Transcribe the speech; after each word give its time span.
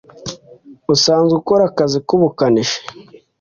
usanzwe 0.93 1.33
ukora 1.41 1.63
akazi 1.69 1.97
k’ubukanishi 2.07 2.79